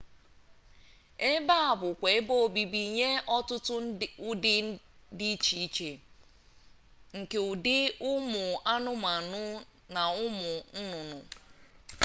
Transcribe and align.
ebe 1.31 1.55
a 1.69 1.71
bụkwa 1.79 2.07
ebe 2.17 2.33
obibi 2.45 2.81
nye 2.95 3.09
ọtụtụ 3.35 3.73
ụdị 4.29 4.53
dị 5.17 5.27
iche 5.35 5.55
iche 5.65 5.89
nke 7.17 7.37
ụdị 7.49 7.75
ụmụ 8.09 8.41
anụmanụ 8.73 9.41
na 9.93 10.01
ụmụ 10.23 10.49
nnụnnụ 10.79 11.17